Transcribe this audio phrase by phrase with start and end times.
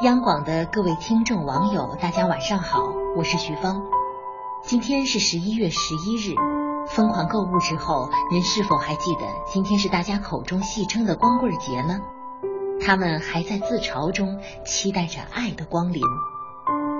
[0.00, 3.80] 央广的各位听众网友，大家晚上好，我是徐芳。
[4.64, 6.34] 今天是十一月十一日，
[6.88, 12.00] 疯狂购物之后，您是否还记得今天是大家口中戏称的光棍节呢？
[12.84, 16.02] 他们还在自嘲中期待着爱的光临。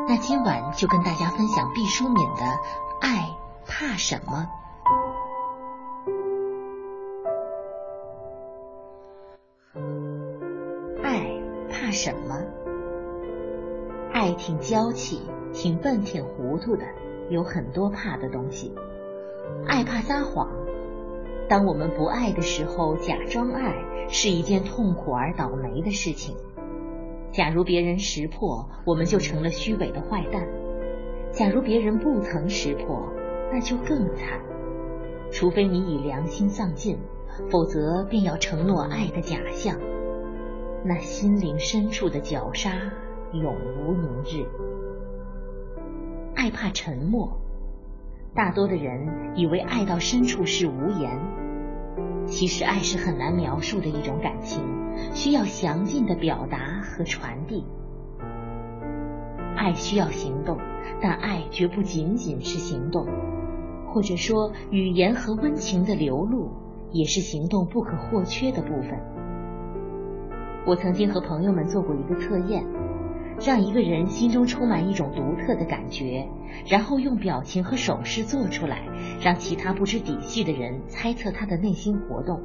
[0.07, 2.43] 那今晚就跟大家分享毕淑敏的
[3.01, 3.29] 《爱
[3.67, 4.47] 怕什么》。
[11.03, 12.37] 爱怕什么？
[14.25, 15.21] 爱挺娇气，
[15.53, 16.85] 挺笨，挺糊涂的，
[17.29, 18.73] 有很多怕的东西。
[19.67, 20.49] 爱怕撒谎。
[21.47, 23.75] 当我们不爱的时候，假装爱
[24.09, 26.35] 是一件痛苦而倒霉的事情。
[27.33, 30.41] 假如别人识破，我们就成了虚伪的坏蛋；
[31.31, 33.07] 假如别人不曾识破，
[33.53, 34.41] 那就更惨。
[35.33, 36.99] 除非你以良心丧尽，
[37.51, 39.79] 否则便要承诺爱的假象。
[40.83, 42.71] 那心灵深处的绞杀，
[43.35, 44.47] 永无宁日。
[46.37, 47.41] 爱怕沉默。
[48.35, 51.21] 大多的人以为爱到深处是无言，
[52.27, 54.63] 其实爱是很难描述的一种感情，
[55.13, 57.65] 需要详尽的表达和传递。
[59.57, 60.59] 爱需要行动，
[61.01, 63.07] 但爱绝不仅仅是行动，
[63.87, 66.51] 或者说语言和温情的流露
[66.91, 68.99] 也是行动不可或缺的部分。
[70.67, 72.65] 我曾经和朋友们做过一个测验。
[73.41, 76.29] 让一个人心中充满一种独特的感觉，
[76.67, 78.83] 然后用表情和手势做出来，
[79.21, 82.41] 让其他不知底细的人猜测他的内心活动。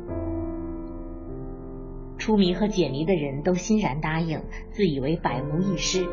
[2.17, 6.05] 出谜和解谜的人都欣然答应，自以为百无一失。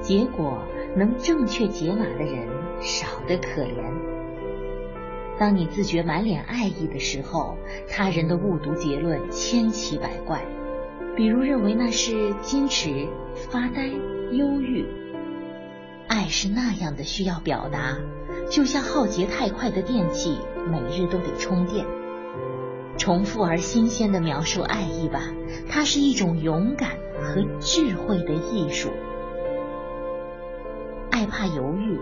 [0.00, 0.58] 结果
[0.96, 2.46] 能正确解码的人
[2.80, 3.82] 少得可怜。
[5.38, 7.56] 当你自觉满脸爱意的时候，
[7.88, 10.44] 他人的误读结论千奇百怪。
[11.16, 13.08] 比如认为那是矜持、
[13.50, 13.86] 发呆、
[14.32, 14.84] 忧郁，
[16.08, 17.96] 爱是那样的需要表达，
[18.50, 20.36] 就像耗竭太快的电器，
[20.68, 21.86] 每日都得充电。
[22.98, 25.20] 重复而新鲜的描述爱意吧，
[25.68, 26.90] 它是一种勇敢
[27.20, 28.90] 和智慧的艺术。
[31.12, 32.00] 爱怕犹豫，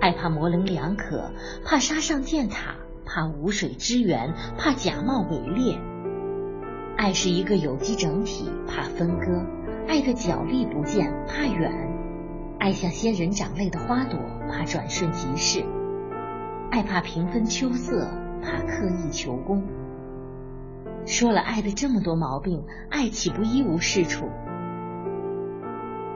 [0.00, 1.32] 爱怕模棱两可，
[1.66, 5.78] 怕杀上箭塔，怕无水支援，怕假冒伪劣。
[7.04, 9.44] 爱是一个有机整体，怕分割；
[9.86, 11.70] 爱的角力不见，怕远；
[12.58, 15.66] 爱像仙人掌类的花朵，怕转瞬即逝；
[16.70, 18.08] 爱怕平分秋色，
[18.42, 19.62] 怕刻意求功。
[21.04, 24.30] 说了爱的这么多毛病，爱岂不一无是处？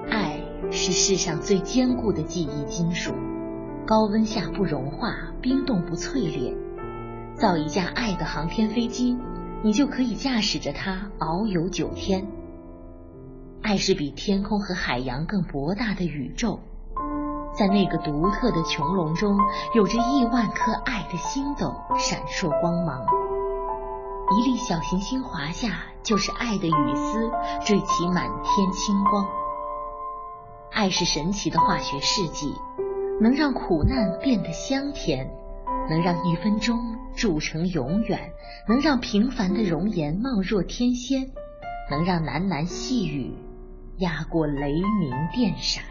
[0.09, 0.41] 爱
[0.71, 3.13] 是世上最坚固的记忆金属，
[3.87, 5.13] 高温下不融化，
[5.43, 6.57] 冰冻不淬炼。
[7.35, 9.19] 造一架爱的航天飞机。
[9.63, 12.27] 你就可以驾驶着它遨游九天。
[13.61, 16.61] 爱是比天空和海洋更博大的宇宙，
[17.53, 19.37] 在那个独特的穹隆中，
[19.75, 23.05] 有着亿万颗爱的星斗闪烁光芒。
[24.31, 27.31] 一粒小行星滑下，就是爱的雨丝
[27.65, 29.27] 缀起满天清光。
[30.71, 32.55] 爱是神奇的化学试剂，
[33.21, 35.29] 能让苦难变得香甜。
[35.91, 36.79] 能让一分钟
[37.17, 38.33] 铸成永远，
[38.69, 41.31] 能让平凡的容颜貌若天仙，
[41.91, 43.33] 能让喃喃细语
[43.99, 45.85] 压过雷鸣电闪。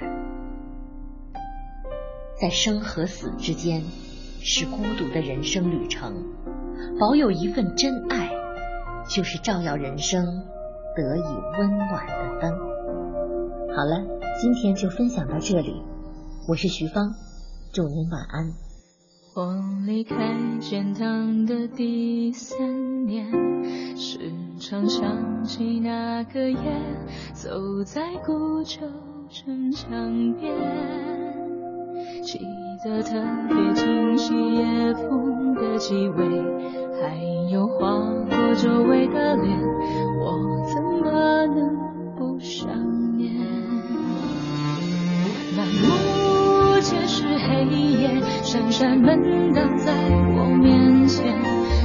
[2.40, 3.82] 在生和死之间，
[4.40, 6.24] 是孤独的人生旅程。
[7.00, 8.30] 保有一份真爱，
[9.10, 10.24] 就是照耀人生
[10.96, 12.52] 得以温暖的灯。
[13.76, 14.06] 好了，
[14.40, 15.82] 今天就分享到这里，
[16.48, 17.14] 我是徐芳，
[17.74, 18.67] 祝您晚安。
[19.40, 19.54] 我
[19.86, 20.16] 离开
[20.60, 23.30] 建堂的第三年，
[23.96, 24.20] 时
[24.60, 26.58] 常想起那个夜，
[27.34, 28.80] 走在古旧
[29.30, 30.52] 城墙边，
[32.24, 32.40] 记
[32.84, 33.14] 得特
[33.48, 36.26] 别清晰夜风的气味，
[37.00, 37.16] 还
[37.52, 37.96] 有划
[38.28, 39.56] 过周围的脸，
[40.20, 42.97] 我怎么能不想
[48.78, 49.92] 闪闪门挡在
[50.36, 51.34] 我面前，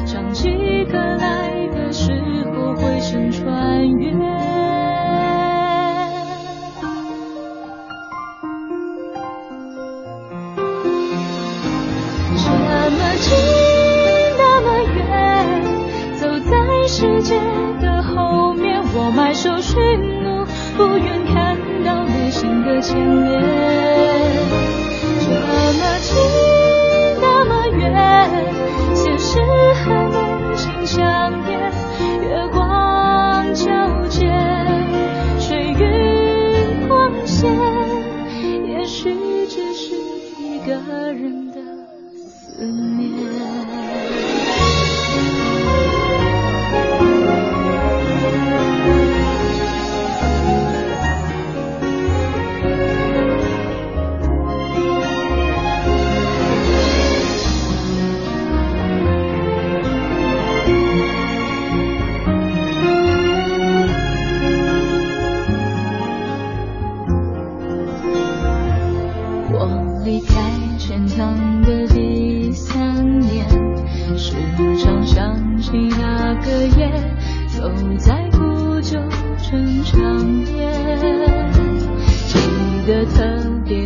[0.04, 2.12] 唱起歌来的时
[2.52, 4.12] 候，回声穿越。
[12.36, 12.50] 这
[12.90, 13.32] 么近，
[14.36, 15.64] 那么远，
[16.20, 16.52] 走在
[16.86, 17.40] 世界
[17.80, 19.80] 的后面，我埋首寻
[20.22, 20.44] 路，
[20.76, 21.56] 不愿看
[21.86, 22.94] 到内心的牵
[23.24, 23.71] 连。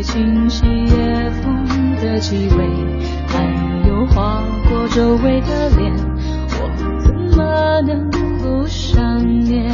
[0.06, 2.64] 清晰夜风的气味
[3.26, 5.92] 还有划过周围的脸
[6.48, 8.08] 我怎么能
[8.38, 9.02] 不想
[9.40, 9.68] 念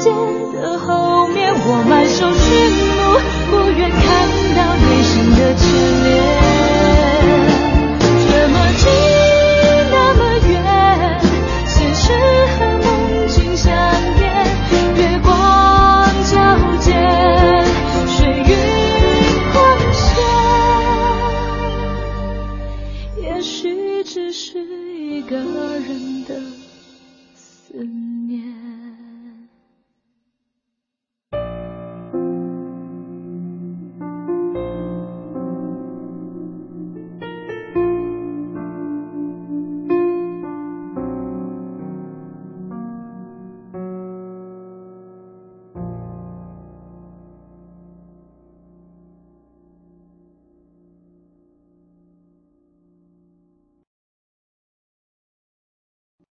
[0.00, 0.08] 街
[0.52, 2.48] 的后面，我满手寻
[2.96, 3.00] 路，
[3.50, 4.00] 不愿看
[4.56, 5.79] 到内心的缺。